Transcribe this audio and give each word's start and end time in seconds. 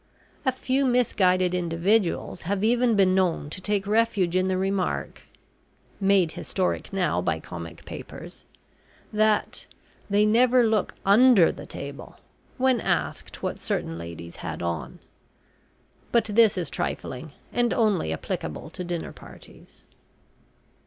A 0.47 0.51
few 0.51 0.83
misguided 0.87 1.53
individuals 1.53 2.41
have 2.49 2.63
even 2.63 2.95
been 2.95 3.13
known 3.13 3.51
to 3.51 3.61
take 3.61 3.85
refuge 3.85 4.35
in 4.35 4.47
the 4.47 4.57
remark 4.57 5.21
(made 5.99 6.31
historic 6.31 6.91
now 6.91 7.21
by 7.21 7.39
comic 7.39 7.85
papers) 7.85 8.43
that 9.13 9.67
"they 10.09 10.25
never 10.25 10.65
look 10.65 10.95
under 11.05 11.51
the 11.51 11.67
table," 11.67 12.15
when 12.57 12.81
asked 12.81 13.43
what 13.43 13.59
certain 13.59 13.99
ladies 13.99 14.37
had 14.37 14.63
on. 14.63 14.97
But 16.11 16.25
this 16.25 16.57
is 16.57 16.71
trifling, 16.71 17.33
and 17.53 17.71
only 17.71 18.11
applicable 18.11 18.71
to 18.71 18.83
dinner 18.83 19.11
parties. 19.13 19.83